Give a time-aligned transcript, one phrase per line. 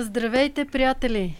[0.00, 1.36] Здравейте, приятели!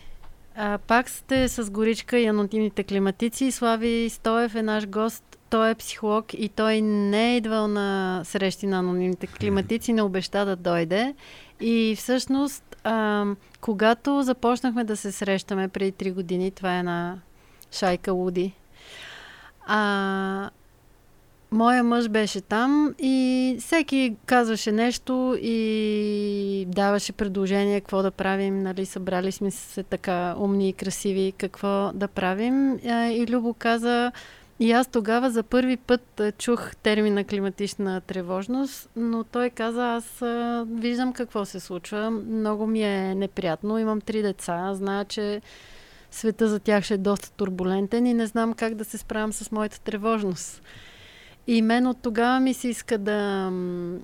[0.57, 3.53] А, пак сте с Горичка и анонимните климатици.
[3.53, 5.39] Слави Стоев е наш гост.
[5.51, 10.45] Той е психолог и той не е идвал на срещи на анонимните климатици, не обеща
[10.45, 11.15] да дойде.
[11.61, 13.27] И всъщност, а,
[13.61, 17.19] когато започнахме да се срещаме преди три години, това е на
[17.73, 18.53] шайка луди,
[19.67, 20.51] а,
[21.51, 28.63] Моя мъж беше там и всеки казваше нещо и даваше предложение какво да правим.
[28.63, 32.79] Нали, събрали сме се така умни и красиви какво да правим.
[32.85, 34.13] И Любо каза,
[34.61, 40.23] и аз тогава за първи път чух термина климатична тревожност, но той каза, аз
[40.67, 45.41] виждам какво се случва, много ми е неприятно, имам три деца, зная, че
[46.11, 49.53] света за тях ще е доста турбулентен и не знам как да се справям с
[49.53, 50.63] моята тревожност.
[51.51, 53.51] И мен от тогава ми се иска да...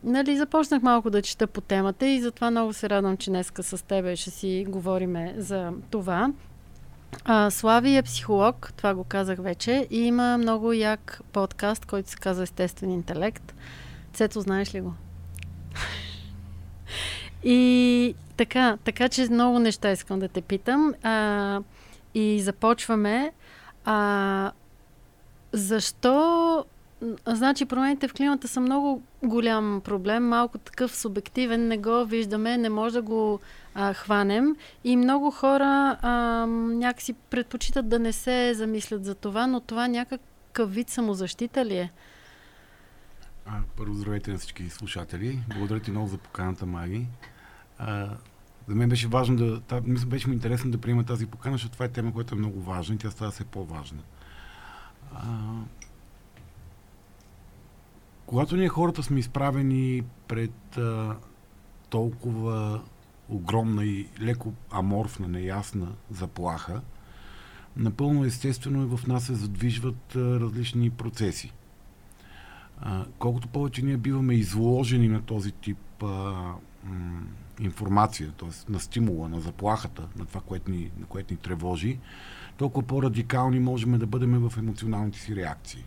[0.04, 3.84] Нали, започнах малко да чета по темата и затова много се радвам, че днеска с
[3.84, 6.32] тебе ще си говориме за това.
[7.24, 12.16] А, Слави е психолог, това го казах вече, и има много як подкаст, който се
[12.16, 13.54] казва Естествен интелект.
[14.12, 14.94] Цето, знаеш ли го?
[17.44, 20.94] и така, така че много неща искам да те питам.
[21.02, 21.60] А,
[22.14, 23.32] и започваме.
[23.84, 24.52] А,
[25.52, 26.64] защо
[27.26, 32.68] Значи промените в климата са много голям проблем, малко такъв субективен, не го виждаме, не
[32.68, 33.40] може да го
[33.74, 36.10] а, хванем и много хора а,
[36.46, 41.92] някакси предпочитат да не се замислят за това, но това някакъв вид самозащита ли е?
[43.46, 45.42] А, първо здравейте на всички слушатели.
[45.48, 47.06] Благодаря ти много за поканата, Мари.
[47.78, 48.08] А,
[48.68, 49.60] за мен беше важно да...
[49.60, 52.38] Та, мисля, беше ми интересно да приема тази покана, защото това е тема, която е
[52.38, 54.02] много важна и тя става все по-важна.
[55.14, 55.22] А,
[58.26, 61.16] когато ние хората сме изправени пред а,
[61.90, 62.80] толкова
[63.28, 66.80] огромна и леко аморфна, неясна заплаха,
[67.76, 71.52] напълно естествено и в нас се задвижват а, различни процеси.
[72.80, 76.06] А, колкото повече ние биваме изложени на този тип а,
[76.84, 77.22] м,
[77.60, 78.72] информация, т.е.
[78.72, 81.98] на стимула, на заплахата, на това, което ни, на което ни тревожи,
[82.56, 85.84] толкова по-радикални можем да бъдем в емоционалните си реакции.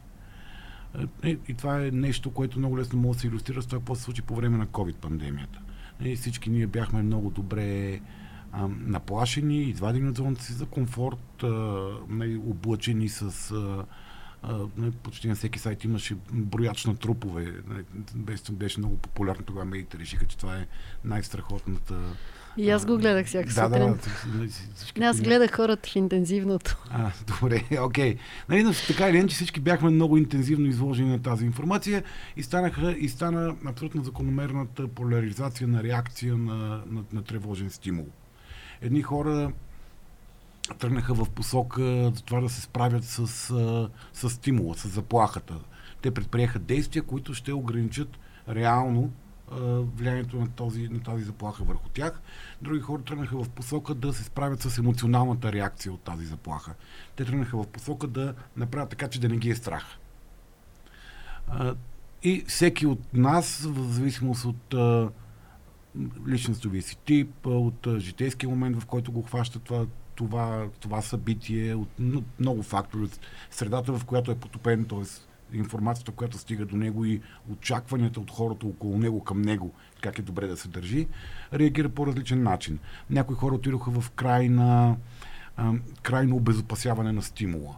[1.24, 3.96] Е, и това е нещо, което много лесно може да се иллюстрира с това, какво
[3.96, 5.60] се случи по време на COVID-пандемията.
[6.02, 8.00] И всички ние бяхме много добре
[8.52, 11.48] а, наплашени, извадени от зоната си за комфорт, а,
[12.50, 13.86] облъчени с а,
[14.44, 17.54] Uh, почти на всеки сайт имаше брояч на трупове.
[18.16, 19.66] Беше, беше много популярно тогава.
[19.66, 20.68] Медиите решиха, че това е
[21.04, 21.96] най-страхотната
[22.58, 24.00] и аз го гледах всяка да, сутрин.
[24.26, 25.00] Да, да, всички...
[25.00, 26.78] Не, аз гледах хората в интензивното.
[26.90, 28.16] А, добре, окей.
[28.16, 28.18] Okay.
[28.50, 32.04] Нали, но така или иначе всички бяхме много интензивно изложени на тази информация
[32.38, 38.08] и, станаха, и стана абсолютно закономерната поляризация на реакция на, на, на тревожен стимул.
[38.82, 39.52] Едни хора
[40.80, 43.28] тръгнаха в посока за това да се справят с,
[44.14, 45.56] с стимула, с заплахата.
[46.02, 48.10] Те предприеха действия, които ще ограничат
[48.50, 49.12] реално
[49.96, 52.22] влиянието на, този, на тази заплаха върху тях.
[52.62, 56.74] Други хора тръгнаха в посока да се справят с емоционалната реакция от тази заплаха.
[57.16, 59.86] Те тръгнаха в посока да направят така, че да не ги е страх.
[62.24, 64.76] И всеки от нас, в зависимост от
[66.28, 71.90] личностовия си тип, от житейския момент, в който го хваща това, това, това събитие, от
[72.40, 73.10] много фактори,
[73.52, 77.22] средата, в която е потопен, т.е информацията, която стига до него и
[77.52, 81.08] очакванията от хората около него към него, как е добре да се държи,
[81.54, 82.80] реагира по различен начин.
[83.10, 84.98] Някои хора отидоха в крайна,
[86.02, 87.76] крайно обезопасяване на стимула.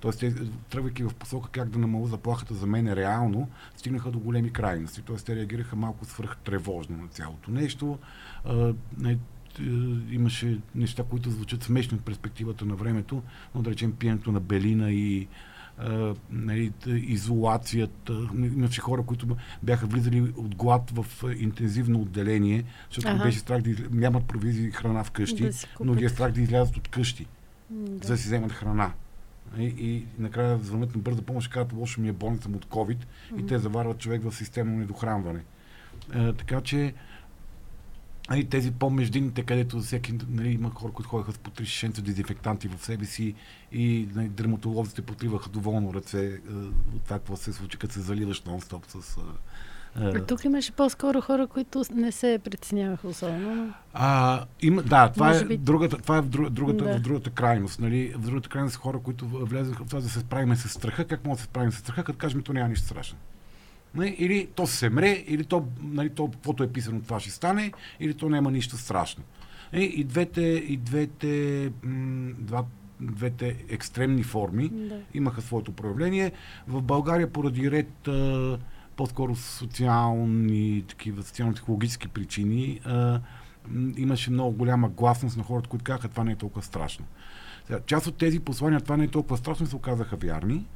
[0.00, 0.24] Тоест,
[0.70, 5.02] тръгвайки в посока как да намаля заплахата за мен е реално, стигнаха до големи крайности.
[5.02, 7.98] Тоест, те реагираха малко свръхтревожно на цялото нещо.
[8.44, 9.18] А, не,
[10.10, 13.22] имаше неща, които звучат смешни от перспективата на времето,
[13.54, 15.28] но да речем пиенето на белина и
[16.30, 18.28] нали, изолацията.
[18.34, 21.06] Имаше хора, които бяха влизали от глад в
[21.38, 23.24] интензивно отделение, защото ага.
[23.24, 23.78] беше страх да из...
[23.90, 27.26] нямат провизии храна вкъщи, да но ги е страх да излязат от къщи,
[27.70, 28.06] да.
[28.06, 28.92] за да си вземат храна.
[29.58, 33.40] И, и накрая звънят на бърза помощ казват, лошо ми е болница от COVID mm-hmm.
[33.40, 35.40] и те заварват човек в системно недохранване.
[36.14, 36.94] А, така че
[38.30, 42.68] нали, тези по-междинните, където всеки, нали, има хора, които ходиха с по три шишенца дезинфектанти
[42.68, 43.34] в себе си
[43.72, 46.30] и нали, дерматолозите потриваха доволно ръце е,
[46.96, 49.18] от това, какво се случи, като се заливаш нон-стоп с...
[50.00, 53.74] Е, тук имаше по-скоро хора, които не се притесняваха особено.
[53.94, 55.56] А, има, да, това е, би...
[55.56, 56.98] другата, това е в, друг, другата, да.
[56.98, 57.80] в другата крайност.
[57.80, 58.12] Нали?
[58.16, 61.04] В другата крайност хора, които влезаха в това да се справим с страха.
[61.04, 63.18] Как може да се справим с страха, като кажем, то няма нищо страшно.
[63.96, 67.72] Нали, или то се мре, или то, нали, то, каквото е писано, това ще стане,
[68.00, 69.24] или то няма нищо страшно.
[69.72, 71.72] Е, и двете, и двете,
[72.38, 72.64] два,
[73.00, 75.00] двете екстремни форми Да.
[75.14, 76.32] имаха своето проявление.
[76.68, 78.08] В България поради ред
[78.96, 83.20] по-скоро социални, такива социално-психологически причини а,
[83.96, 87.04] имаше много голяма гласност на хората, които казаха това не е толкова страшно.
[87.66, 90.66] Сега, част от тези послания това не е толкова страшно се оказаха вярни.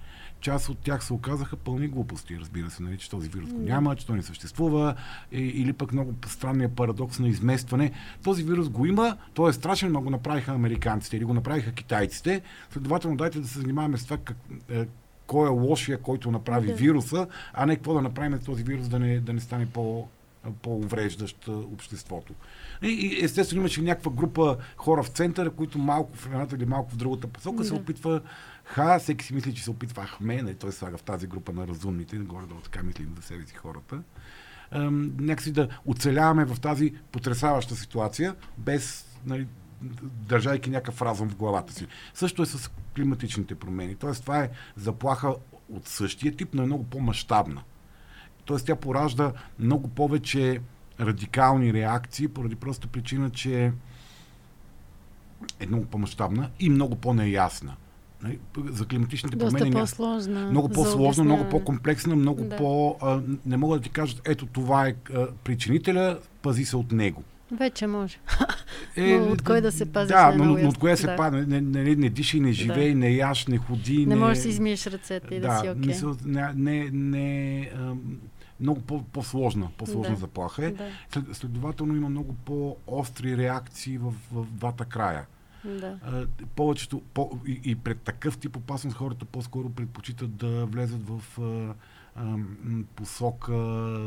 [0.41, 3.97] Част от тях се оказаха пълни глупости, разбира се, нали, че този вирус го няма,
[3.97, 4.95] че той не съществува,
[5.33, 7.93] и, или пък много странния парадокс на изместване.
[8.23, 12.43] Този вирус го има, той е страшен, но го направиха американците или го направиха китайците.
[12.73, 14.37] Следователно, дайте да се занимаваме с това как,
[14.71, 14.87] е,
[15.27, 16.75] кой е лошия, който направи Да.
[16.75, 20.09] вируса, а не какво да направим този вирус да не, да не стане по,
[20.63, 22.33] по-увреждащ а, обществото.
[22.83, 26.97] И, естествено имаше някаква група хора в центъра, които малко в едната или малко в
[26.97, 27.81] другата посока се Да.
[27.81, 28.21] опитва
[28.70, 31.69] ха, всеки си мисли, че се опитва ахме, нали, той слага в тази група на
[31.69, 34.02] разумните, горе-долу така мислим за себе си хората.
[34.72, 39.46] Ем, някакси да оцеляваме в тази потрясаваща ситуация, без нали,
[40.02, 41.87] държайки някакъв разум в главата си.
[42.14, 43.94] Също е с климатичните промени.
[43.94, 45.34] Тоест, това е заплаха
[45.69, 47.62] от същия тип, но е много по-масштабна.
[48.44, 50.61] Тоест, тя поражда много повече
[51.00, 53.72] радикални реакции, поради проста причина, че
[55.61, 57.76] е много по-масштабна и много по-неясна.
[58.22, 60.50] Нали, За климатичните Доста промени ня- по-сложна.
[60.50, 62.56] много за по-сложно, много по-комплексна, много Да.
[62.56, 62.96] по...
[63.02, 67.22] А, не мога да ти кажат, ето това е а, причинителя, пази се от него.
[67.50, 68.19] Вече може.
[68.96, 71.00] Но от кой да се пазиш, Да, не е но, но от кое ясно.
[71.00, 71.17] се Да.
[71.17, 71.37] пада?
[71.38, 74.06] Не, не, не, не дишай, не живей, не яш, не ходи.
[74.06, 75.87] Не можеш да си измиеш ръцете и да, си окей.
[75.87, 77.93] мисъл, не, не, не а,
[78.61, 80.20] много по, по-сложна, по-сложна Да.
[80.20, 80.70] заплаха е.
[80.70, 85.26] Да, След, следователно има много по-остри реакции в, в двата края.
[85.65, 85.99] Да.
[86.05, 86.27] А,
[86.57, 91.75] повечето по, и, и пред такъв тип опасност хората по-скоро предпочитат да влезат в а,
[92.17, 92.37] а,
[92.97, 93.55] посока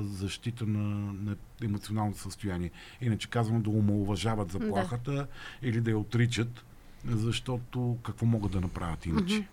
[0.04, 2.72] защита на, на емоционалното състояние.
[3.02, 5.28] Иначе казвам да омалуважават заплахата
[5.62, 6.66] или да я отричат,
[7.06, 9.48] защото какво могат да направят иначе.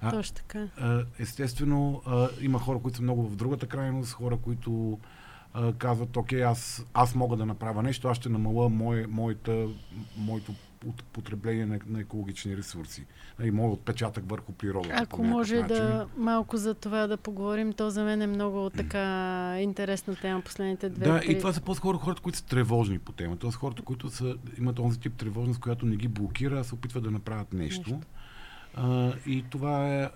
[0.00, 0.68] А, Точно така.
[0.76, 4.98] а, Естествено, а, има хора, които са много в другата крайност, хора, които
[5.52, 9.68] а, казват, окей, аз, аз мога да направя нещо, аз ще намаля мое, моята,
[10.16, 10.54] моето
[10.86, 13.06] от- потребление на, на екологични ресурси.
[13.42, 14.94] И моят отпечатък върху природата.
[14.98, 15.76] Ако може начин.
[15.76, 20.88] да малко за това да поговорим, то за мен е много така интересна тема последните
[20.88, 21.32] две Да, три.
[21.32, 23.38] и това са по-скоро хората, които са тревожни по темата.
[23.40, 27.04] Тоест хората, които са, имат този тип тревожност, която не ги блокира, а се опитват
[27.04, 27.90] да направят нещо.
[27.90, 28.00] Нещо.
[28.74, 30.10] А, и това е,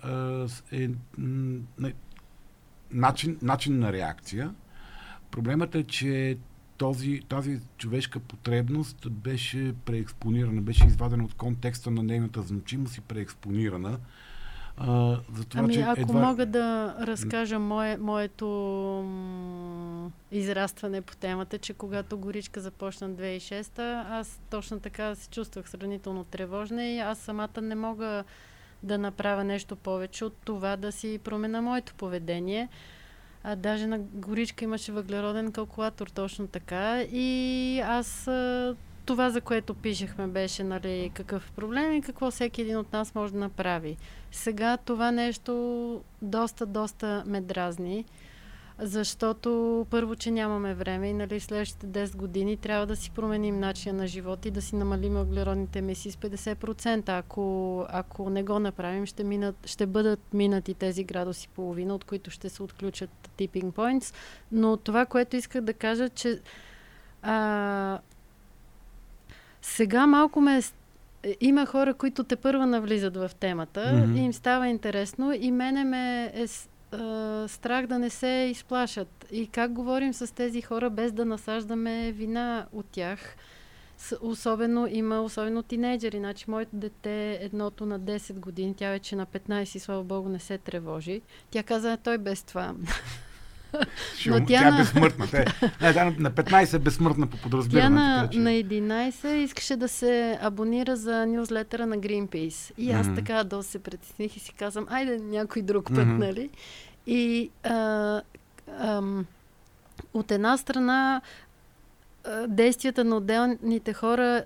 [0.71, 1.93] е не,
[2.91, 4.53] начин, начин на реакция.
[5.31, 6.37] Проблемът е, че
[6.77, 13.99] този, тази човешка потребност беше преекспонирана, беше извадена от контекста на нейната значимост и преекспонирана.
[14.77, 16.21] А, за това, Ами, че ако едва...
[16.21, 18.47] мога да разкажа мое, моето
[19.05, 26.23] м- израстване по темата, че когато Горичка започна 2006, аз точно така се чувствах сравнително
[26.23, 28.23] тревожна и аз самата не мога
[28.83, 32.69] да направя нещо повече от това да си промена моето поведение.
[33.47, 38.29] А, даже на Горичка имаше въглероден калкулатор точно така и аз
[39.05, 43.15] това, за което пишехме, беше нали, какъв е проблем и какво всеки един от нас
[43.15, 43.97] може да направи.
[44.31, 48.05] Сега това нещо доста, доста ме дразни,
[48.79, 53.97] защото първо, че нямаме време и нали, следващите 10 години трябва да си променим начина
[53.97, 57.19] на живот и да си намалим въглеродните емисии с 50%.
[57.19, 62.29] Ако, ако не го направим, ще, минат, ще бъдат минати тези градуси половина, от които
[62.29, 64.15] ще се отключат tipping points.
[64.51, 66.39] Но това, което исках да кажа, че
[67.21, 67.99] а,
[69.61, 70.61] сега малко ме
[71.41, 74.15] има хора, които те първа навлизат в темата Мгм.
[74.15, 76.47] и им става интересно и мене ме е
[77.47, 79.25] страх да не се изплашат.
[79.31, 83.35] И как говорим с тези хора без да насаждаме вина от тях.
[83.97, 86.17] С, особено има, особено тинейджери.
[86.17, 90.57] Значи, моето дете, едното на 10 години, тя вече на 15, слава богу, не се
[90.57, 91.21] тревожи.
[91.51, 92.75] Тя каза, «А, той без това.
[94.17, 95.27] Ще но тя тя е на- безсмъртна.
[95.27, 95.45] Те,
[95.81, 97.89] не, тя на 15 е безсмъртна по Тя подразбиране.
[97.91, 102.71] на, така че- на 11 искаше да се абонира за нюзлетъра на Greenpeace.
[102.77, 103.15] И аз Мгм.
[103.15, 106.17] така да се притесних и си казвам, айде някой друг път, Мгм.
[106.17, 106.49] нали?
[107.07, 108.21] И а,
[108.79, 109.25] ам,
[110.13, 111.21] от една страна
[112.47, 114.43] действията на отделните хора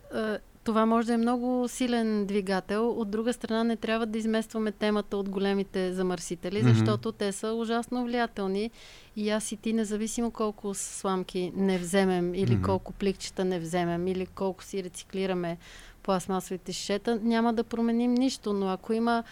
[0.69, 2.89] това може да е много силен двигател.
[2.89, 6.69] От друга страна не трябва да изместваме темата от големите замърсители, Мгм.
[6.69, 8.71] защото те са ужасно влиятелни
[9.15, 12.63] и аз и ти, независимо колко сламки не вземем или Мгм.
[12.63, 15.57] колко пликчета не вземем или колко си рециклираме
[16.03, 18.53] пластмасовите шишета, няма да променим нищо.
[18.53, 19.23] Но ако има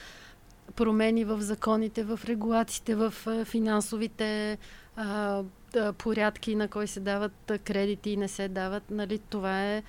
[0.76, 4.58] промени в законите, в регулациите, в а, финансовите
[4.96, 5.44] а,
[5.98, 9.84] порядки, на кой се дават кредити и не се дават, нали, това е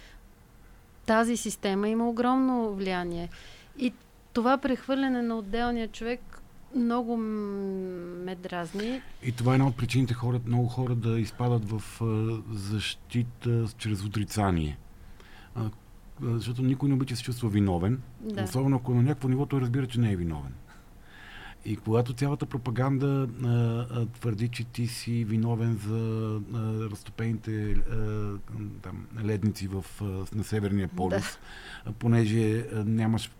[1.09, 3.29] тази система има огромно влияние.
[3.79, 3.93] И
[4.33, 6.43] това прехвърляне на отделния човек
[6.77, 9.03] много ме дразни.
[9.23, 11.83] И това е една от причините хора, много хора да изпадат в
[12.53, 14.79] защита чрез отрицание.
[15.55, 15.71] А,
[16.23, 18.03] защото никой не обича се чувства виновен.
[18.21, 18.43] Да.
[18.43, 20.53] Особено ако на някакво ниво той разбира, че не е виновен.
[21.69, 25.97] И когато цялата пропаганда а, а, твърди, че ти си виновен за
[26.55, 27.97] а, разтопените а,
[28.83, 31.39] там, ледници в, а, на Северния полюс,
[31.87, 31.93] да.
[31.93, 33.31] понеже а, нямаш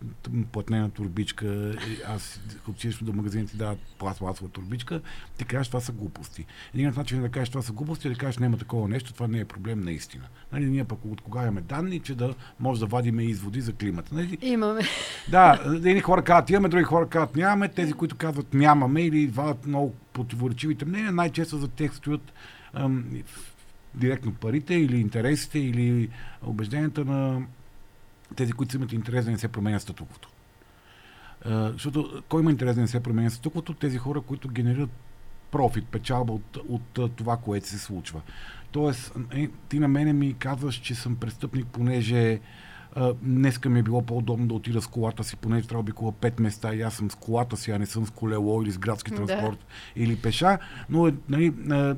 [0.51, 1.75] платнена турбичка,
[2.07, 5.01] аз отидеш до магазина ти дават пластмасова турбичка,
[5.37, 6.45] ти кажеш това са глупости.
[6.73, 9.39] Единият начин да кажеш това са глупости е да кажеш няма такова нещо, това не
[9.39, 10.25] е проблем наистина.
[10.51, 14.15] Нали, ние пък от кога имаме данни, че да може да вадиме изводи за климата.
[14.15, 14.37] Нали?
[14.41, 14.81] Имаме.
[15.31, 19.65] Да, едни хора казват имаме, други хора казват нямаме, тези, които казват нямаме или вадат
[19.65, 22.33] много противоречивите мнения, най-често за тях стоят
[22.73, 23.05] ам,
[23.95, 26.09] директно парите или интересите или
[26.43, 27.41] убежденията на
[28.35, 30.29] тези, които имат интерес да не се променя статуквото.
[31.45, 33.73] Защото кой има интерес да не се променя статуквото?
[33.73, 34.89] Тези хора, които генерират
[35.51, 38.21] профит, печалба от, от това, което се случва.
[38.71, 42.39] Тоест, е, ти на мене ми казваш, че съм престъпник, понеже
[43.21, 46.39] днеска ми е било по-удобно да отида с колата си, понеже трябва да обикола пет
[46.39, 49.11] места и аз съм с колата си, а не съм с колело или с градски
[49.11, 50.03] транспорт да.
[50.03, 50.57] или пеша.
[50.89, 51.45] Но е, нали,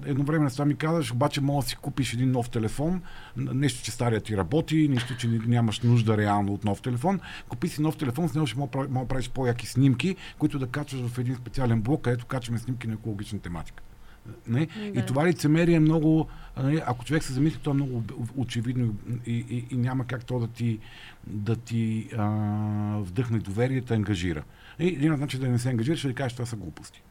[0.06, 3.02] едно време на ми казваш, обаче мога да си купиш един нов телефон,
[3.38, 7.20] нещо, че старият ти работи, нищо, че нямаш нужда реално от нов телефон.
[7.50, 11.02] Купи си нов телефон, с него ще мога да правиш по-яки снимки, които да качваш
[11.08, 13.84] в един специален блок, където качваме снимки на екологична тематика.
[14.48, 14.66] Не?
[14.66, 15.00] Да.
[15.00, 16.28] И това лицемерие е много,
[16.63, 16.82] не?
[16.86, 18.04] ако човек се замисли, то е много
[18.36, 20.80] очевидно и, и, и няма как то да ти,
[21.28, 22.28] да ти а,
[23.01, 24.44] вдъхне доверие, да ангажира.
[24.80, 27.04] И един начин да не се ангажира, ще да кажеш, това са глупости.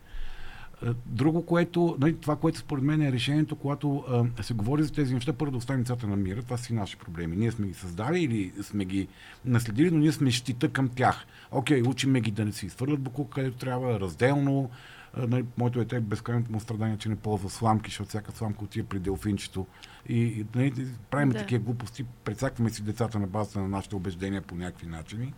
[1.07, 4.05] Друго, което, нали, това, което според мен е решението, когато
[4.39, 6.97] а, се говори за тези неща, първо да оставим децата на мира, това са наши
[6.97, 7.37] проблеми.
[7.37, 9.09] Ние сме ги създали или сме ги
[9.45, 11.27] наследили, но ние сме щита към тях.
[11.51, 14.71] Окей, учиме ги да не си изхвърлят буклук, където трябва, разделно,
[15.17, 18.89] нали, моето дете е безкрайното му страдание, че не ползва сламки, защото всяка сламка отива
[18.89, 19.67] при делфинчето.
[20.09, 21.39] И, и нали, правим да.
[21.39, 25.35] такива глупости, прецакваме си децата на базата на нашите убеждения по някакви начини.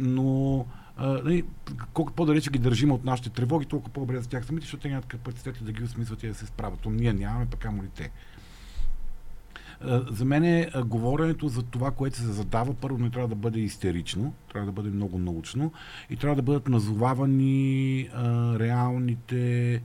[0.00, 0.66] Но
[0.96, 1.44] а, нали,
[1.92, 5.06] колкото по-далече ги държим от нашите тревоги, толкова по-добре за тях самите, защото те нямат
[5.06, 6.80] капацитети да ги осмислят и да се справят.
[6.80, 8.10] То ние нямаме, пък амо ли те.
[10.10, 14.34] За мен е говоренето за това, което се задава, първо не трябва да бъде истерично,
[14.52, 15.72] трябва да бъде много научно
[16.10, 19.82] и трябва да бъдат назовавани а, реалните,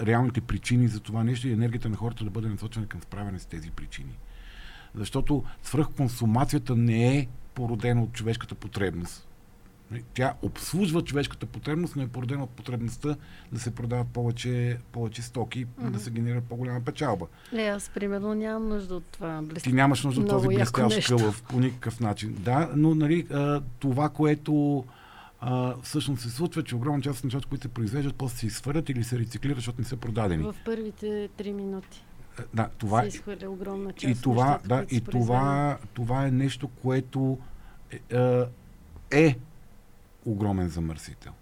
[0.00, 3.46] реалните причини за това нещо и енергията на хората да бъде насочена към справяне с
[3.46, 4.12] тези причини.
[4.94, 9.28] Защото свръхконсумацията не е породена от човешката потребност.
[9.90, 13.16] Нали, тя обслужва човешката потребност, но е породена от потребността
[13.52, 15.90] да се продават повече, повече стоки, mm-hmm.
[15.90, 17.26] да се генерира по-голяма печалба.
[17.52, 19.64] Не, аз примерно нямам нужда от това блестящ.
[19.64, 22.36] Ти нямаш нужда от този блестящ кълъв по никакъв начин.
[22.38, 23.26] Да, но нали,
[23.78, 24.84] това, което
[25.40, 28.88] а, всъщност се случва, че огромна част от нещата, които се произвеждат, после се изхвърлят
[28.88, 30.42] или се рециклират, защото не са продадени.
[30.42, 32.04] В първите три минути.
[32.54, 34.18] Да, това се изхвърля огромна част.
[34.18, 37.38] И това, нещата, да, и това, това е нещо, което
[38.10, 38.44] е,
[39.10, 39.36] е
[40.24, 41.32] огромен замърсител.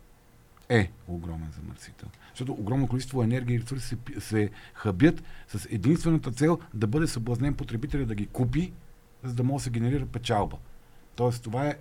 [0.68, 2.08] Е огромен замърсител.
[2.30, 7.54] Защото огромно количество енергия и ресурси се, се хъбят с единствената цел да бъде съблазнен
[7.54, 8.72] потребителя да ги купи,
[9.24, 10.56] за да може да се генерира печалба.
[11.16, 11.76] Тоест това е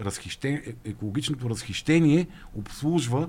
[0.00, 3.28] разхищение, е, екологичното разхищение обслужва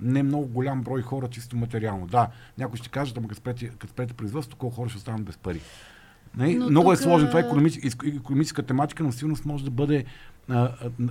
[0.00, 2.06] не много голям брой хора чисто материално.
[2.06, 2.28] Да,
[2.58, 5.60] някой ще каже, ама като спрете, производството, колко хора ще останат без пари.
[6.36, 6.56] Не?
[6.56, 6.98] Много тук...
[6.98, 7.28] е сложно.
[7.28, 10.04] Това е економическа, економическа тематика, но сигурно може да бъде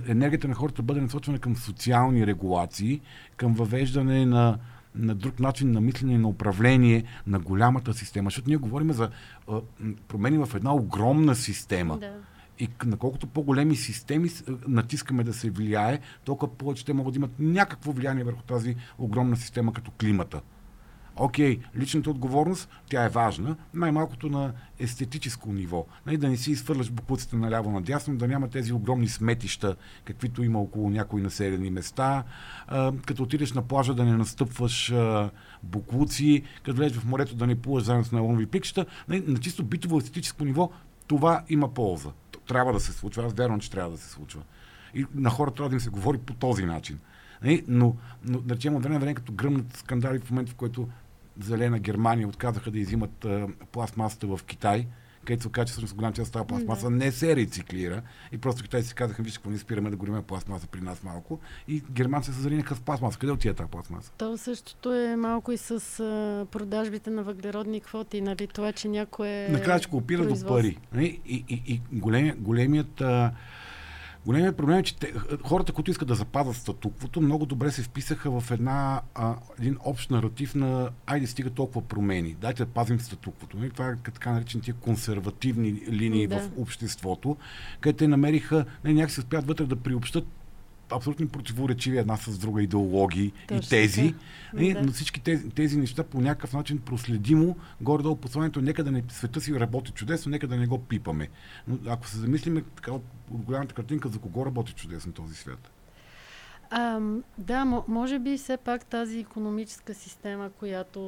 [0.08, 3.00] енергията на хората бъде насочена към социални регулации,
[3.36, 4.58] към въвеждане на,
[4.94, 8.26] на друг начин на мислене на управление на голямата система.
[8.26, 9.10] Защото ние говорим за
[9.48, 9.60] а,
[10.08, 11.98] промени в една огромна система.
[11.98, 12.12] Да.
[12.58, 14.30] И наколкото по-големи системи
[14.68, 19.36] натискаме да се влияе, толкова повече те могат да имат някакво влияние върху тази огромна
[19.36, 20.40] система като климата.
[21.16, 25.86] Окей, личната отговорност, тя е важна, най-малкото на естетическо ниво.
[26.06, 30.90] Нали, да не си изфърляш буклуците наляво-надясно, да няма тези огромни сметища, каквито има около
[30.90, 32.24] някои населени места.
[32.66, 35.30] А, като отидеш на плажа да не настъпваш а,
[35.62, 38.86] буклуци, като влезеш в морето да не плуваш заедно с найлонови пикчета.
[39.08, 40.70] Нали, на чисто битово естетическо ниво
[41.06, 42.10] това има полза.
[42.48, 43.24] Трябва да се случва.
[43.24, 44.42] Аз вярвам, че трябва да се случва.
[44.94, 46.98] И на хората трябва да им се говори по този начин.
[47.42, 50.88] Нали, но, но да речем, от време време, като гръмнат скандали в момента, в който
[51.40, 54.86] зелена Германия отказаха да изимат а, пластмасата в Китай,
[55.24, 58.02] където се оказа, че всъщност голям част от тази пластмаса не се рециклира.
[58.32, 61.40] И просто Китай си казаха, вижте, какво не спираме да горим пластмаса при нас малко.
[61.68, 63.18] И германците се заринаха с пластмаса.
[63.18, 64.12] Къде отива тази пластмаса?
[64.18, 68.46] То същото е малко и с а, продажбите на въглеродни квоти, нали?
[68.46, 69.48] Това, че някой е.
[69.48, 70.78] Накрая го опира до пари.
[70.92, 71.20] Нали?
[71.26, 73.32] И, и, и големият, големият а,
[74.26, 75.14] Големият проблем е, че те,
[75.44, 80.10] хората, които искат да запазят статуквото, много добре се вписаха в една, а, един общ
[80.10, 83.56] наратив на айде стига толкова промени, дайте да пазим статуквото.
[83.56, 83.70] Нали?
[83.70, 86.38] Това е така наречените консервативни линии да.
[86.38, 87.36] в обществото,
[87.80, 90.26] където те намериха, не, нали, някакси успят вътре да приобщат
[90.90, 94.14] абсолютно противоречиви една с друга идеологии Точно, и тези.
[94.54, 94.64] Да.
[94.64, 99.02] И, но всички тези, тези неща по някакъв начин проследимо, горе-долу посланието, нека да не
[99.08, 101.28] света си работи чудесно, нека да не го пипаме.
[101.68, 105.73] Но ако се замислиме така от голямата картинка, за кого работи чудесно този свят?
[106.70, 107.00] А,
[107.38, 111.00] да, може би все пак тази економическа система, която,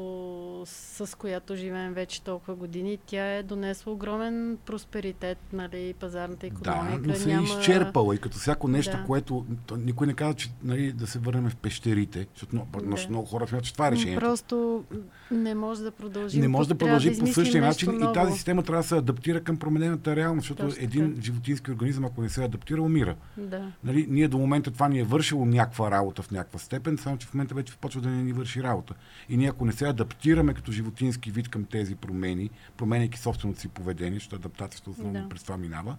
[0.66, 6.98] с която живеем вече толкова години, тя е донесла огромен просперитет, нали, пазарната економика.
[6.98, 7.46] Да, но се е няма...
[7.46, 9.04] изчерпала и като всяко нещо, да.
[9.04, 9.44] което
[9.76, 13.08] никой не казва, че нали, да се върнем в пещерите, защото много, да.
[13.08, 14.20] много хора смятат, че това е решението.
[14.20, 14.84] Просто
[15.30, 16.40] не може да продължи.
[16.40, 18.10] Не може да продължи да по същия начин ново.
[18.10, 21.22] и тази система трябва да се адаптира към променената реалност, защото Точно един така.
[21.22, 23.16] животински организъм, ако не се адаптира, умира.
[23.36, 23.72] Да.
[23.84, 27.26] Нали, ние до момента това ни е вършило някаква работа в някаква степен, само че
[27.26, 28.94] в момента вече почва да не ни върши работа.
[29.28, 33.68] И ние ако не се адаптираме като животински вид към тези промени, променяйки собственото си
[33.68, 35.28] поведение, защото адаптацията основно да.
[35.28, 35.96] през това минава,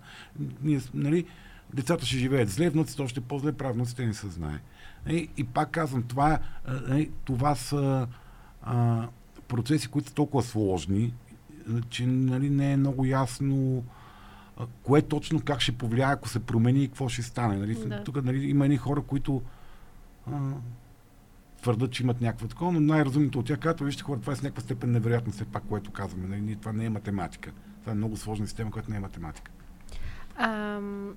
[0.62, 1.25] ние, нали,
[1.74, 4.60] децата ще живеят зле, внуците още по-зле, правнуците не се знае.
[5.10, 6.39] И, и пак казвам, това,
[7.25, 8.08] това са
[8.62, 9.08] а,
[9.48, 11.13] процеси, които са толкова сложни,
[11.89, 13.84] че нали, не е много ясно
[14.84, 17.58] кое точно как ще повлияе, ако се промени и какво ще стане.
[17.58, 17.76] Нали?
[17.76, 18.04] Да.
[18.04, 19.42] Тук нали, има едни хора, които
[20.32, 20.40] а,
[21.62, 24.42] твърдат, че имат някакво такова, но най-разумното от тях казват, вижте хора, това е с
[24.44, 26.28] някаква степен невероятно все пак, което казваме.
[26.28, 26.56] Нали?
[26.56, 27.52] Това не е математика.
[27.82, 29.52] Това е много сложна система, която не е математика.
[30.38, 31.16] Ам,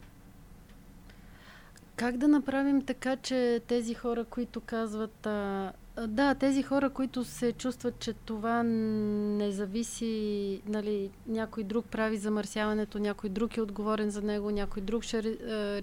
[1.96, 5.72] как да направим така, че тези хора, които казват, а,
[6.06, 12.98] да, тези хора, които се чувстват, че това не зависи, нали, някой друг прави замърсяването,
[12.98, 15.22] някой друг е отговорен за него, някой друг ще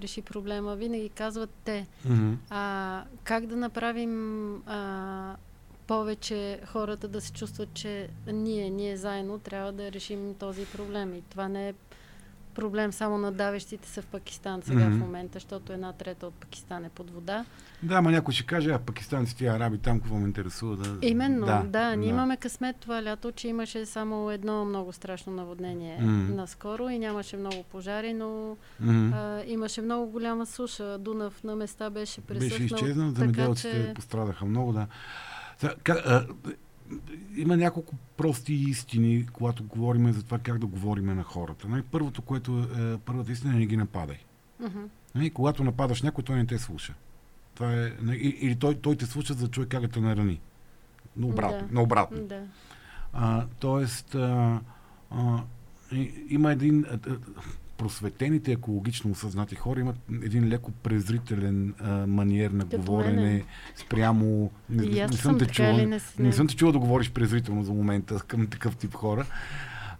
[0.00, 1.86] реши проблема, винаги казват те.
[2.08, 2.34] Mm-hmm.
[2.50, 5.36] А, как да направим а,
[5.86, 11.14] повече хората да се чувстват, че ние, ние заедно трябва да решим този проблем.
[11.14, 11.72] И това не е
[12.58, 14.96] проблем само на давещите се в Пакистан сега mm-hmm.
[14.96, 17.44] в момента, защото една трета от Пакистан е под вода.
[17.82, 20.76] Да, ма някой ще каже, а пакистанците и араби там какво ме интересува.
[20.76, 21.06] Да...
[21.06, 22.14] Именно, да, да ние да.
[22.14, 26.34] имаме късмет това лято, че имаше само едно много страшно наводнение mm-hmm.
[26.34, 29.12] наскоро и нямаше много пожари, но mm-hmm.
[29.14, 30.98] а, имаше много голяма суша.
[30.98, 32.58] Дунав на места беше пресъхнал.
[32.58, 33.94] Беше изчезнал, земеделците че...
[33.94, 34.86] пострадаха много, да.
[37.36, 41.68] Има няколко прости истини, когато говорим за това как да говорим на хората.
[41.68, 44.18] Най- първото, което е, първата истина е не ги нападай.
[44.62, 44.88] Uh-huh.
[45.14, 46.94] Най- когато нападаш някой, той не те слуша.
[47.54, 50.40] Това е, или той, той те слуша, за чуе как да те нарани.
[51.16, 51.68] Наобратно.
[51.68, 51.74] Да.
[51.74, 52.22] Наобратно.
[52.22, 52.42] Да.
[53.12, 54.60] А, тоест, а,
[55.10, 55.42] а,
[56.28, 56.84] има един.
[56.90, 56.98] А,
[57.78, 63.44] просветените, екологично осъзнати хора имат един леко презрителен а, маниер на Като говорене мене.
[63.76, 64.50] спрямо...
[64.70, 67.72] Не, не, не, съм те чула, не, не съм те чула да говориш презрително за
[67.72, 69.26] момента към такъв тип хора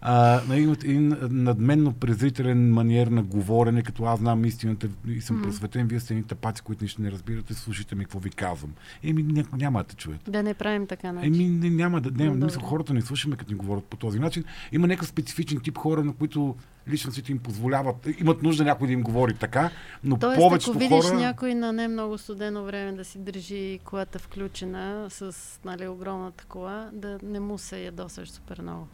[0.01, 5.43] а, имат един надменно презрителен маниер на говорене, като аз знам истината и съм mm.
[5.43, 8.73] просветен, вие сте едни тапаци, които нищо не разбирате, слушайте ми какво ви казвам.
[9.03, 10.21] Еми, ня, няма да те чуят.
[10.27, 11.33] Да не правим така начин.
[11.33, 12.23] Еми, не, няма да.
[12.23, 14.43] Не, мисля, хората не слушаме, като ни говорят по този начин.
[14.71, 16.55] Има някакъв специфичен тип хора, на които
[16.89, 19.69] личностите им позволяват, имат нужда някой да им говори така,
[20.03, 21.19] но Тоест, повечето ако видиш хора...
[21.19, 25.35] някой на не много студено време да си държи колата включена с
[25.65, 28.87] нали, огромната кола, да не му се ядосаш супер много.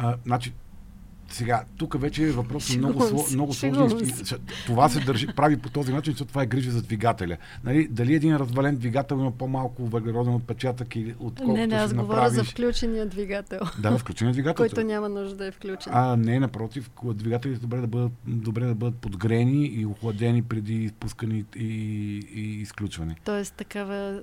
[0.00, 0.52] А, значи,
[1.30, 4.12] сега, тук вече е въпрос на много, сло, много сложни.
[4.66, 7.36] Това се държи, прави по този начин, защото това е грижа за двигателя.
[7.64, 12.20] Нали, дали един развален двигател има по-малко въглероден отпечатък или отколкото Не, не, аз говоря
[12.20, 12.36] направиш...
[12.36, 13.60] за включения двигател.
[13.78, 14.62] Да, включения двигател.
[14.62, 15.92] който няма нужда да е включен.
[15.94, 21.44] А, не, напротив, двигателите добре да бъдат, добре да бъдат подгрени и охладени преди изпускане
[21.56, 21.64] и,
[22.34, 23.16] и изключване.
[23.24, 24.22] Тоест такава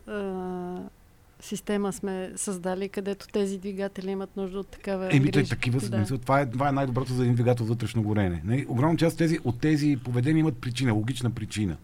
[1.46, 5.86] система сме създали, където тези двигатели имат нужда от такава Еми, той такива да.
[5.86, 6.18] смисъл.
[6.18, 8.42] Това е, това е най-доброто за един двигател вътрешно горене.
[8.46, 8.66] Не?
[8.70, 11.78] Огромна част от тези, от тези поведения имат причина, логична причина.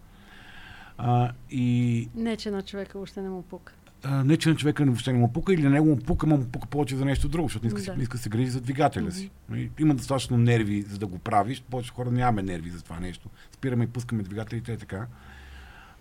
[0.97, 2.10] А, и...
[2.15, 3.74] Не, че на човека въобще не му пука.
[4.04, 6.45] А, не, че на човека въобще не му пука или на него му пука, му
[6.45, 8.02] пука повече за нещо друго, защото не иска, да.
[8.02, 9.32] иска да се грижи за двигателя си.
[9.52, 9.69] Mm-hmm.
[9.80, 11.63] Има достатъчно нерви, за да го правиш.
[11.69, 13.30] Повече хора нямаме нерви за това нещо.
[13.52, 15.08] Спираме и пускаме двигателите така.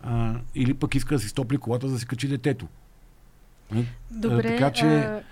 [0.03, 2.69] А, или пък иска да си стопли колата, за да си качи детето.
[4.11, 5.23] Добре, така че, а...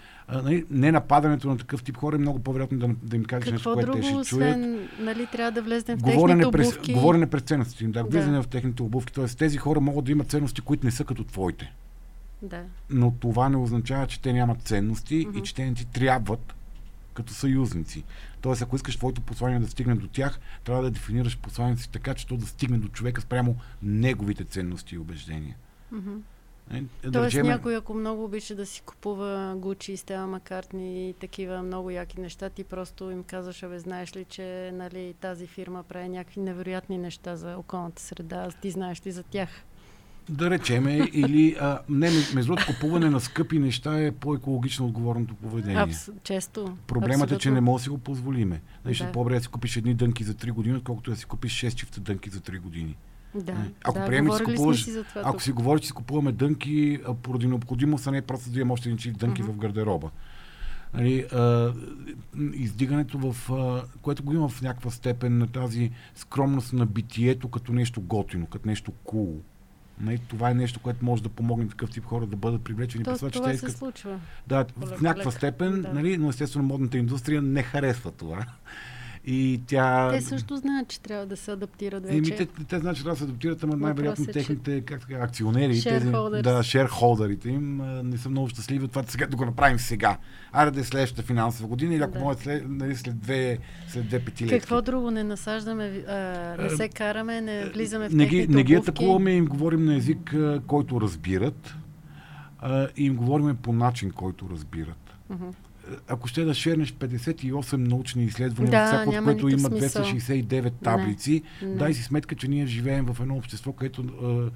[0.42, 3.74] нали, не нападането на такъв тип хора е много по-вероятно да, да им кажеш нещо,
[3.74, 4.24] което те ще чуят.
[4.26, 6.94] освен, нали, трябва да влезнем в Говорене техните през, обувки?
[6.94, 8.08] говорене през ценностите им, да, Да.
[8.08, 9.12] влизане в техните обувки.
[9.12, 11.72] Тоест тези хора могат да имат ценности, които не са като твоите.
[12.42, 12.62] Да.
[12.90, 15.38] Но това не означава, че те нямат ценности Мгм.
[15.38, 16.54] и че те не ти трябват
[17.14, 18.04] като съюзници.
[18.40, 22.14] Тоест, ако искаш твоето послание да стигне до тях, трябва да дефинираш посланието си така,
[22.14, 25.56] че то да стигне до човека спрямо неговите ценности и убеждения.
[25.92, 26.10] Мгм.
[26.72, 31.12] Е, да Тоест речеме- някой, ако много обича да си купува Гучи, Стела Маккартни и
[31.12, 35.82] такива много яки неща, ти просто им казваш, абе, знаеш ли, че нали, тази фирма
[35.82, 39.48] прави някакви невероятни неща за околната среда, ти знаеш ли за тях?
[40.28, 45.82] Да речеме, или а, не, ме- между купуване на скъпи неща е по-екологично отговорното поведение.
[45.82, 46.10] Абс...
[46.22, 46.76] Често.
[46.86, 47.62] Проблемът е, че не абсолютно.
[47.62, 48.60] може да си го позволиме.
[48.82, 49.12] Значи, Да.
[49.12, 52.00] по-добре да си купиш едни дънки за 3 години, отколкото да си купиш 6 чифта
[52.00, 52.96] дънки за 3 години.
[53.34, 53.70] Да, Не.
[53.84, 55.42] Ако да, приемеш, си купуваш- си това Ако тук.
[55.42, 59.12] си говориш, че си купуваме дънки поради необходимост, а не просто да имам още един
[59.12, 59.52] дънки Мгм.
[59.52, 60.10] в гардероба.
[60.94, 61.72] Нали, а,
[62.52, 67.72] издигането в, а, което го има в някаква степен на тази скромност на битието като
[67.72, 69.26] нещо готино, като нещо кул.
[69.26, 69.38] Cool.
[70.00, 73.04] Нали, това е нещо, което може да помогне такъв тип хора да бъдат привлечени.
[73.04, 74.20] То, това, че това те се искат случва.
[74.46, 75.92] да, в някаква степен, Да.
[75.92, 78.44] нали, но естествено модната индустрия не харесва това.
[79.30, 80.10] И тя...
[80.10, 82.16] Те също знаят, че трябва да се адаптират вече.
[82.16, 85.14] Еми, те, те знаят, че трябва да се адаптират, ама най-вероятно е, техните как така,
[85.14, 86.10] акционери, тези,
[86.42, 90.18] да, шерхолдерите им не са много щастливи от това сега да го направим сега.
[90.52, 92.18] Аре да е следващата финансова година или ако Да.
[92.18, 94.58] може след, нали, след, две, след две петилетки.
[94.58, 98.74] Какво друго не насаждаме, а, не се караме, не влизаме в не ги, не ги
[98.74, 100.34] атакуваме, им говорим на език,
[100.66, 101.74] който разбират
[102.96, 105.14] и им говорим по начин, който разбират.
[105.30, 105.46] Мгм.
[106.08, 110.04] Ако ще да шернеш 58 научни изследвания, Да, всяко от което има смисъл.
[110.04, 111.74] 269 таблици, Не.
[111.74, 114.50] дай си сметка, че ние живеем в едно общество, където е,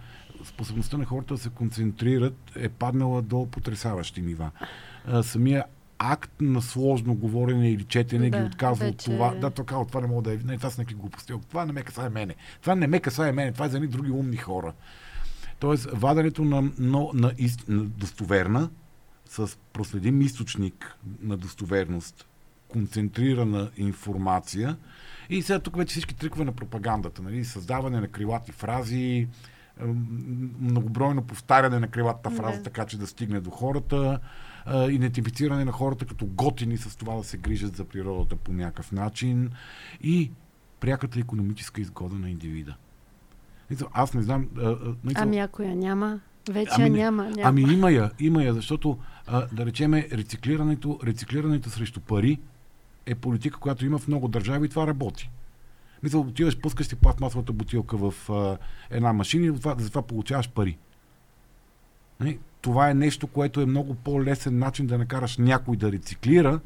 [0.45, 4.51] способността на хората да се концентрират е паднала до потрясаващи нива.
[5.11, 5.64] Е, самия
[5.99, 9.35] акт на сложно говорене или четене Да, ги отказва от вече- това.
[9.35, 10.37] Да, така, от това не мога да е.
[10.37, 11.33] Не, това са някакви глупости.
[11.49, 12.35] Това не ме касае мене.
[12.61, 13.53] Това не ме касае мене.
[13.53, 14.73] Това е за едни други умни хора.
[15.59, 18.71] Тоест, ваденето на, на, на, ист, на достоверна,
[19.33, 22.29] с проследим източник на достоверност,
[22.68, 24.77] концентрирана информация.
[25.31, 27.45] И сега тук вече всички трикове на пропагандата, нали?
[27.45, 29.29] създаване на крилати фрази,
[30.61, 32.62] многобройно повтаряне на крилата фраза, Да.
[32.62, 34.21] така че да стигне до хората,
[34.88, 39.51] идентифициране на хората като готини с това да се грижат за природата по някакъв начин
[40.03, 40.31] и
[40.81, 42.77] пряката економическа изгода на индивида.
[43.92, 44.49] Аз не знам.
[45.14, 47.23] Ами ако я няма, вече Ами няма.
[47.25, 47.49] няма.
[47.49, 52.39] Ами има я, има я, защото а, да речеме рециклирането, рециклирането срещу пари
[53.07, 55.31] е политика, която има в много държави и това работи.
[56.03, 58.59] Мисля, отиваш, пускаш си пластмасовата бутилка в а,
[58.91, 60.79] една машина и за това, за това получаваш пари.
[62.61, 66.61] Това е нещо, което е много по-лесен начин да накараш някой да рециклира,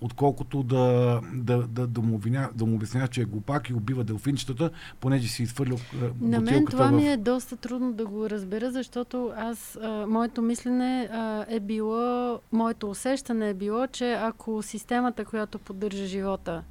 [0.00, 4.04] отколкото да, да, да, да, му, обвиня, да му обясняваш, че е глупак и убива
[4.04, 6.92] делфинчетата, понеже си изхвърлил а, На мен това в...
[6.92, 12.40] ми е доста трудно да го разбера, защото аз, а, моето мислене а, е било,
[12.52, 16.62] моето усещане е било, че ако системата, която поддържа живота,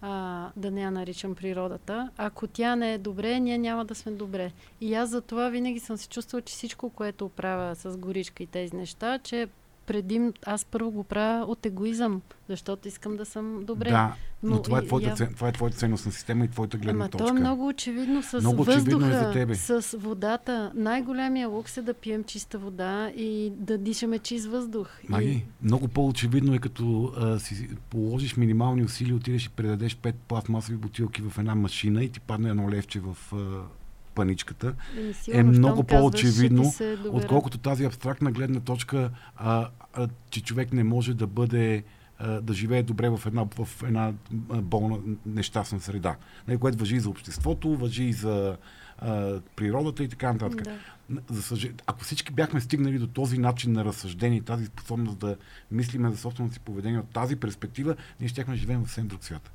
[0.00, 4.12] а, да не я наричам природата, ако тя не е добре, ние няма да сме
[4.12, 4.52] добре.
[4.80, 8.46] И аз за това винаги съм се чувствала, че всичко, което правя с горичка и
[8.46, 9.48] тези неща, че
[9.86, 13.90] предим, аз първо го правя от егоизъм, защото искам да съм добре.
[13.90, 16.78] Да, но, Но това, е твоята, я- цен, това е твоята ценностна система и твоята
[16.78, 17.26] гледна Ама точка.
[17.26, 19.54] то е много очевидно с Много въздуха, очевидно е за тебе.
[19.54, 20.72] с водата.
[20.74, 24.88] Най-големия лукс е да пием чиста вода и да дишаме чист въздух.
[25.08, 25.44] Маги, И...
[25.62, 31.22] много по-очевидно е като а, си положиш минимални усилия, отидеш и предадеш пет пластмасови бутилки
[31.22, 33.36] в една машина и ти падне едно левче в а,
[34.14, 34.74] паничката,
[35.12, 36.72] сигурно, е много по-очевидно,
[37.10, 41.84] отколкото тази абстрактна гледна точка, а, а, че човек не може да бъде
[42.42, 44.12] да живее добре в една, в една
[44.52, 46.16] болна, нещастна среда.
[46.48, 48.56] Нали, което въжи и за обществото, въжи и за
[48.98, 50.62] а, природата и така нататък.
[50.62, 50.78] Да.
[51.30, 55.36] За съжаление, ако всички бяхме стигнали до този начин на разсъждение тази способност да
[55.70, 59.24] мислиме за собственото си поведение от тази перспектива, ние щяхме да живеем в съвсем друг
[59.24, 59.50] свят.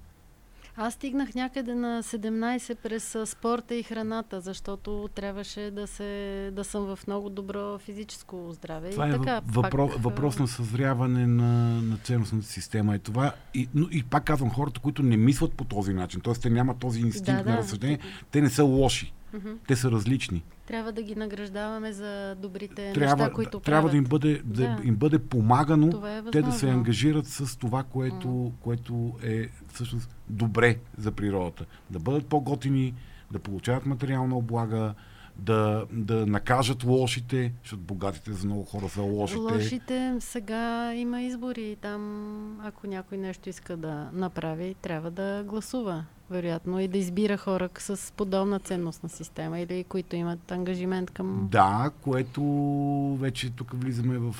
[0.80, 6.96] Аз стигнах някъде на 17 през спорта и храната, защото трябваше да, се, да съм
[6.96, 8.90] в много добро физическо здраве.
[8.90, 12.96] Това и е така, въпро, пак, въпрос на съзряване на, на ценностната система.
[12.96, 16.34] И, това, и, но, и пак казвам, хората, които не мислят по този начин, т.е.
[16.34, 17.58] те нямат този инстинкт Да, на да.
[17.58, 18.00] разсъждение,
[18.32, 19.14] те не са лоши.
[19.34, 19.50] Мгм.
[19.68, 20.44] Те са различни.
[20.68, 23.92] Трябва да ги награждаваме за добрите Трябва, неща, които трябва правят.
[23.92, 24.62] да им бъде, да.
[24.62, 24.78] Да.
[24.84, 30.78] им бъде помагано е те да се ангажират с това, което, което е всъщност добре
[30.98, 31.66] за природата.
[31.90, 32.94] Да бъдат по-готини,
[33.32, 34.94] да получават материална облага,
[35.40, 39.40] да, да накажат лошите, защото богатите за много хора са лошите.
[39.40, 41.78] Лошите сега има избори.
[41.82, 46.06] Там, ако някой нещо иска да направи, трябва да гласува.
[46.30, 51.48] Вероятно и да избира хора с подобна ценностна система или които имат ангажимент към...
[51.52, 52.42] Да, което
[53.20, 54.36] вече тук влизаме в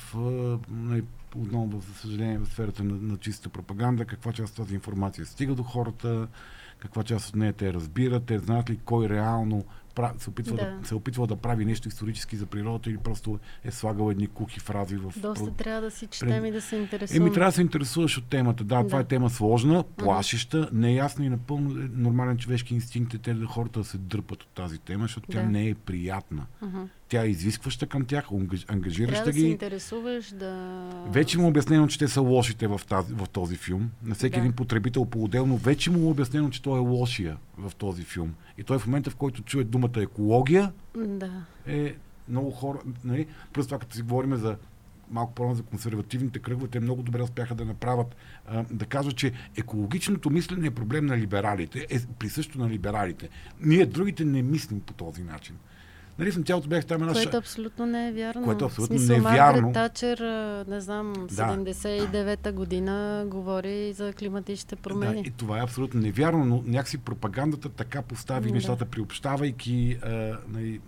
[0.70, 1.04] нали,
[1.36, 5.54] отново, за съжаление, в сферата на, на чиста пропаганда, каква част от тази информация стига
[5.54, 6.28] до хората,
[6.78, 9.64] каква част от нея те разбират, те знаят ли кой реално
[10.18, 10.76] се опитва да.
[10.80, 14.60] да, се опитва да прави нещо исторически за природата или просто е слагал едни кухи
[14.60, 15.12] фрази в...
[15.16, 15.52] Доста про...
[15.52, 17.26] трябва да си четем и да се интересуваме.
[17.26, 18.64] Еми трябва да се интересуваш от темата.
[18.64, 18.86] Да, да.
[18.86, 23.46] това е тема сложна, плашеща, неясна и напълно е нормален човешки инстинкт е те да
[23.46, 25.32] хората да се дърпат от тази тема, защото да.
[25.32, 26.46] тя не е приятна.
[26.64, 26.88] Uh-huh.
[27.08, 28.28] Тя е извискваща към тях,
[28.68, 29.40] ангажираща Трябва ги.
[29.40, 31.04] Да се интересуваш да...
[31.06, 33.90] Вече му е обяснено, че те са лошите в, тази, в този филм.
[34.02, 34.40] На всеки да.
[34.40, 35.56] един потребител по-отделно.
[35.56, 38.34] Вече му е обяснено, че той е лошия в този филм.
[38.58, 41.44] И той в момента, в който чуе думата екология, да.
[41.66, 41.94] е
[42.28, 42.78] много хора.
[43.04, 43.26] Нали?
[43.52, 44.56] Плюс това, като си говорим за
[45.10, 48.16] малко по за консервативните кръгове, те много добре успяха да направят,
[48.46, 53.28] а, да кажат, че екологичното мислене е проблем на либералите, е присъщо на либералите.
[53.60, 55.56] Ние другите не мислим по този начин.
[56.18, 58.44] Нали, в цялото бях там една Което абсолютно не е вярно.
[58.44, 59.72] Което абсолютно смисъл, не е вярно.
[59.72, 60.18] Тачер,
[60.68, 65.22] не знам, 79-та година говори за климатичните промени.
[65.22, 68.54] Да, и това е абсолютно невярно, но някакси пропагандата така постави да.
[68.54, 70.80] нещата, приобщавайки а, нали,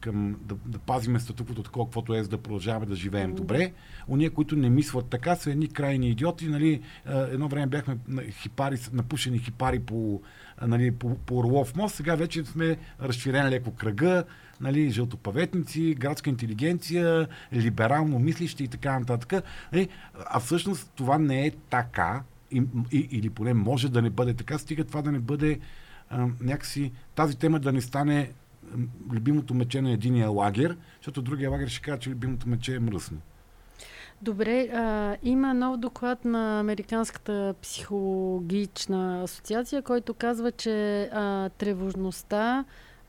[0.00, 3.36] към да, да пазиме статуквото такова, каквото е, за да продължаваме да живеем да.
[3.36, 3.72] добре.
[4.08, 6.48] Ония, които не мислят така, са едни крайни идиоти.
[6.48, 7.98] Нали, едно време бяхме
[8.30, 10.20] хипари, напушени хипари по,
[10.62, 14.24] нали, по, по Орлов мост, сега вече сме разширени леко кръга
[14.62, 19.44] нали, жълтопаветници, градска интелигенция, либерално мислищи и така нататък.
[19.72, 19.88] Нали,
[20.26, 24.58] а всъщност това не е така, и, и, или поне може да не бъде така,
[24.58, 25.58] стига това да не бъде
[26.10, 28.30] а, някакси, тази тема да не стане
[29.12, 33.18] любимото мече на единия лагер, защото другия лагер ще каже, че любимото мече е мръсно.
[34.22, 42.64] Добре, а, има нов доклад на Американската психологична асоциация, който казва, че а, тревожността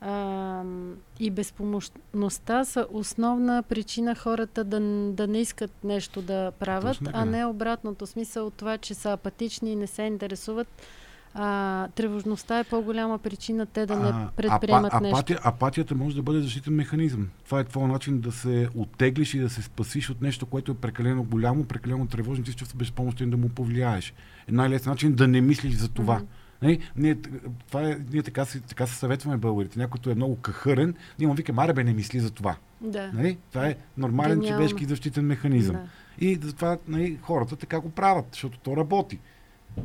[0.06, 0.64] а,
[1.20, 4.80] и безпомощността са основна причина хората да,
[5.14, 9.72] да не искат нещо да правят, а не обратното смисъл от това, че са апатични
[9.72, 10.68] и не се интересуват.
[11.36, 15.18] А, тревожността е по-голяма причина те да не предприемат а, нещо.
[15.18, 17.30] Апатия, апатията може да бъде защитен механизъм.
[17.46, 20.76] Това е твой начин да се оттеглиш и да се спасиш от нещо, което е
[20.76, 24.14] прекалено голямо, прекалено тревожно, ти се чувстваш безпомощен да му повлияеш.
[24.48, 26.20] Е най-лесен начин да не мислиш за това.
[26.20, 26.43] Mm-hmm.
[26.64, 27.16] Нали, ние,
[27.68, 29.80] това е, ние така, си, така се съветваме българите.
[29.80, 32.56] Някой е много кахърен, ние му викаме, аре бе, не мисли за това.
[32.82, 33.12] Да.
[33.14, 33.38] Нали?
[33.50, 34.58] Това е нормален Гениално.
[34.58, 35.76] човешки защитен механизъм.
[35.76, 35.88] Да.
[36.20, 39.20] И затова нали, хората така го правят, защото то работи.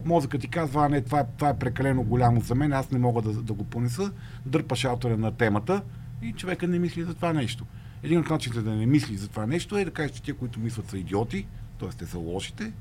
[0.04, 2.98] Мозъкът ти казва, а не, това е, това е прекалено голямо за мен, аз не
[2.98, 4.12] мога да, да го понеса,
[4.46, 5.82] дърпа шалтера на темата
[6.22, 7.64] и човека не мисли за това нещо.
[8.02, 10.60] Един от начините да не мисли за това нещо е да кажеш, че те, които
[10.60, 11.46] мислят са идиоти,
[11.80, 11.88] т.е.
[11.88, 12.72] те са лошите,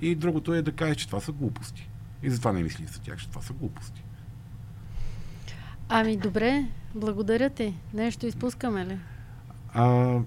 [0.00, 1.88] и другото е да кажеш, че това са глупости.
[2.22, 4.04] И затова не мисли за тях, че това са глупости.
[5.88, 7.74] Ами добре, благодаря ти.
[7.94, 8.98] Нещо изпускаме ли?
[9.74, 10.18] А,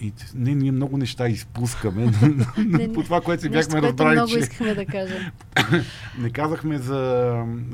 [0.00, 2.12] и, не, ние много неща изпускаме.
[2.58, 4.38] не, по това, което си бяхме разбрали, много че...
[4.38, 5.22] искахме да кажем.
[6.18, 6.98] не казахме за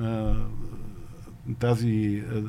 [0.00, 0.36] а,
[1.58, 2.42] тази а,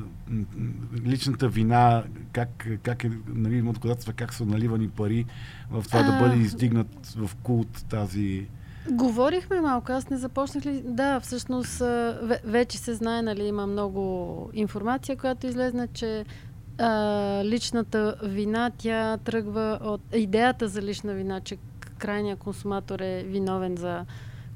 [1.06, 5.26] личната вина, как, как е, нали, има доказателства как са наливани пари
[5.70, 6.12] в това а...
[6.12, 8.46] да бъде издигнат в култ тази
[8.88, 10.82] Говорихме малко, аз не започнах ли...
[10.84, 11.82] Да, всъщност
[12.44, 16.24] вече се знае, нали, има много информация, която излезна, че
[16.78, 20.00] а, личната вина, тя тръгва от...
[20.14, 21.56] Идеята за лична вина, че
[21.98, 24.04] крайният консуматор е виновен за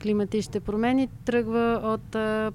[0.02, 2.52] климатичните промени, тръгва от а,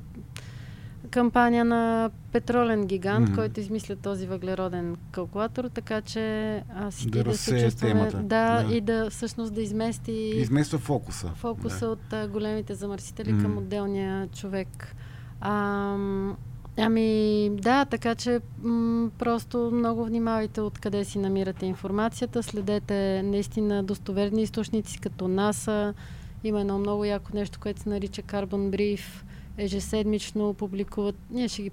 [1.09, 3.35] кампания на петролен гигант, mm-hmm.
[3.35, 8.17] който измисля този въглероден калкулатор, така че аз да, да се чувстваме, темата.
[8.17, 11.31] Да, да, и да всъщност да измести измества фокуса.
[11.35, 11.91] Фокуса да.
[11.91, 13.41] от а, големите замърсители mm-hmm.
[13.41, 14.95] към отделния човек.
[15.41, 15.95] А,
[16.77, 24.41] ами да, така че м- просто много внимавайте откъде си намирате информацията, следете наистина достоверни
[24.41, 25.93] източници като НАСА,
[26.43, 29.23] има едно много яко нещо, което се нарича Carbon Brief,
[29.59, 31.69] ежеседмично публикуват, ние ще ги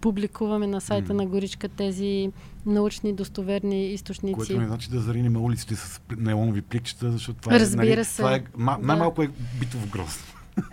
[0.00, 1.16] публикуваме на сайта mm.
[1.16, 2.32] на Горичка тези
[2.66, 4.34] научни, достоверни източници.
[4.34, 8.04] Което не значи да заринем улиците с нейлонови пликчета, защото това е, Разбира е, нали,
[8.04, 8.16] се.
[8.16, 8.86] Това е, ма, да.
[8.86, 10.24] най-малко е битов гроз.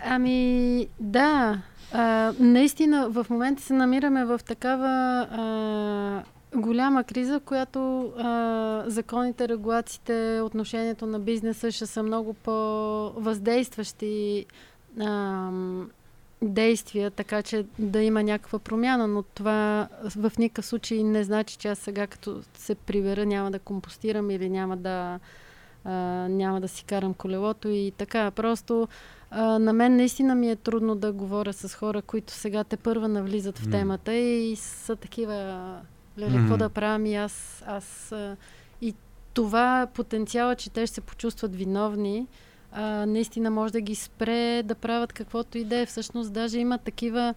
[0.04, 1.62] Ами, да.
[1.92, 6.22] А, наистина, в момента се намираме в такава а,
[6.58, 14.46] голяма криза, в която а, законите, регулациите, отношението на бизнеса ще са много по-въздействащи
[15.00, 15.50] а,
[16.42, 21.68] действия, така че да има някаква промяна, но това в никакъв случай не значи, че
[21.68, 25.20] аз сега като се прибера няма да компостирам или няма да,
[25.84, 25.92] а,
[26.28, 28.30] няма да си карам колелото и така.
[28.30, 28.88] Просто
[29.30, 33.08] а, на мен наистина ми е трудно да говоря с хора, които сега те първа
[33.08, 35.76] навлизат в темата и са такива,
[36.18, 38.14] леле, какво да правя и аз, аз
[38.80, 38.94] и
[39.34, 42.26] това потенциала, че те ще се почувстват виновни,
[42.72, 45.86] а, наистина може да ги спре да правят каквото и да е.
[45.86, 47.34] Всъщност даже има такива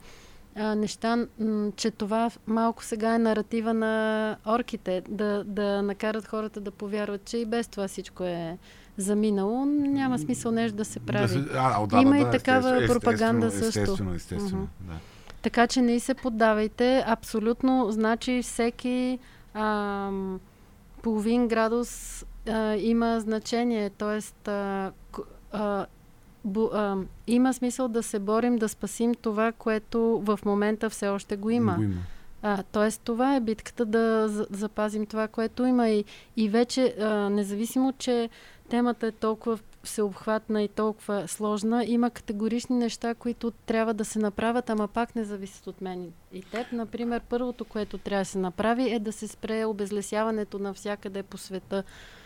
[0.56, 6.62] а, неща, м- че това малко сега е наратива на орките, да, да накарат хората
[6.62, 8.58] да повярват, че и без това всичко е
[8.98, 9.66] заминало.
[9.66, 11.28] Няма смисъл нещо да се прави.
[11.28, 13.80] Да се, а, да, има да, и да, такава естествено, пропаганда естествено, също.
[13.80, 14.64] Естествено, естествено.
[14.64, 14.88] Uh-huh.
[14.88, 14.94] Да.
[15.42, 17.04] Така че не се поддавайте.
[17.08, 19.20] Абсолютно, значи всеки
[19.54, 20.40] ам,
[21.02, 23.92] половин градус а, има значение.
[25.52, 31.50] А, има смисъл да се борим да спасим това, което в момента все още го
[31.50, 31.76] има.
[31.76, 31.96] Го има.
[32.42, 35.90] А, тоест, това е битката да запазим това, което има.
[35.90, 36.06] И,
[36.38, 38.30] и вече, а, независимо, че
[38.70, 44.70] темата е толкова всеобхватна и толкова сложна, има категорични неща, които трябва да се направят,
[44.70, 46.68] ама пак не зависят от мен и теб.
[46.72, 51.84] Например, първото, което трябва да се направи е да се спре обезлесяването навсякъде по света.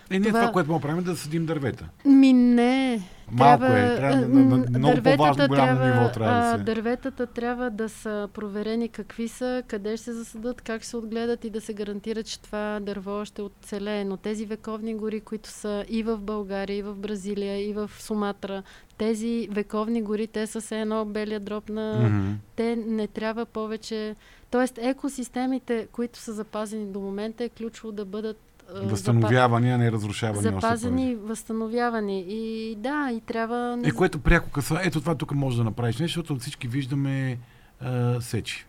[0.10, 1.90] Е, не това, това което му правим, е да съдим дървета.
[2.06, 3.02] Ми не.
[3.32, 3.96] Малко трябва, е.
[3.96, 6.64] Трябва, на, на, на, много по-важно голямо трябва, ниво трябва да се.
[6.64, 11.46] Дърветата трябва да са проверени какви са, къде ще се засадат, как ще се отгледат
[11.46, 14.06] и да се гарантира, че това дърво ще оцелее.
[14.06, 18.64] Но тези вековни гори, които са и в България, и в Бразилия, и в Суматра,
[18.98, 21.96] тези вековни гори, те са се едно белия дроб на...
[21.96, 22.34] Mm-hmm.
[22.56, 24.16] Те не трябва повече...
[24.52, 28.38] Тоест екосистемите, които са запазени до момента, е ключово да бъдат
[28.74, 30.42] Възстановявани, а не разрушавани.
[30.42, 32.26] Запазени, възстановявани.
[32.28, 33.80] И да, и трябва...
[33.84, 34.80] Е, което пряко къса.
[34.84, 37.38] Ето това тук може да направиш нещо, защото всички виждаме
[37.82, 38.66] а, сечи.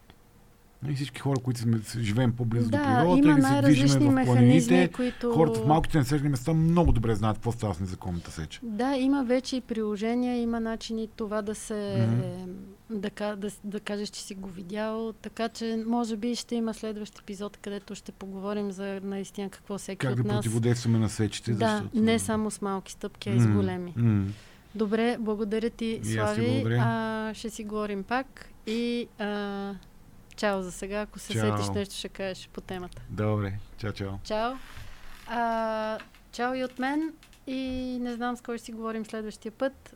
[0.88, 2.84] И всички хора, които сме, живеем по-близо да, до
[3.22, 5.32] природата, или се движиме в планините, които...
[5.32, 8.60] хората в малките населени места много добре знаят какво става с незаконната сеч.
[8.62, 11.74] Да, има вече и приложения, има начини това да се...
[11.74, 12.75] Mm-hmm.
[12.90, 15.12] Да, да, да кажеш, че си го видял.
[15.12, 19.98] Така че, може би, ще има следващ епизод, където ще поговорим за наистина какво всеки
[19.98, 20.26] как от нас...
[20.26, 21.52] Как да противодействаме на сечите.
[21.52, 22.02] Да, защото...
[22.02, 23.94] не само с малки стъпки, а и с големи.
[23.96, 24.26] Mm-hmm.
[24.74, 26.64] Добре, благодаря ти, Слави.
[26.80, 29.08] А, ще си говорим пак и...
[29.18, 29.74] А,
[30.36, 31.00] Чао за сега.
[31.00, 31.58] Ако се чао.
[31.58, 33.02] сетиш нещо, ще кажеш по темата.
[33.10, 33.58] Добре.
[33.78, 34.12] Чао, чао.
[34.24, 34.52] Чао.
[35.26, 35.98] А,
[36.32, 37.12] чао и от мен.
[37.46, 39.95] И не знам с кой ще си говорим следващия път,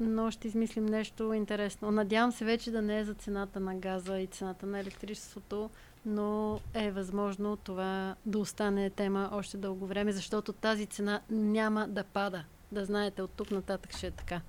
[0.00, 1.90] но ще измислим нещо интересно.
[1.90, 5.70] Надявам се вече да не е за цената на газа и цената на електричеството,
[6.06, 12.04] но е възможно това да остане тема още дълго време, защото тази цена няма да
[12.04, 12.44] пада.
[12.72, 14.40] Да знаете, от тук нататък ще е така.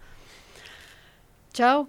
[1.54, 1.86] Чао!